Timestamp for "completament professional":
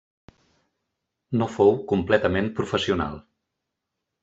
1.93-3.23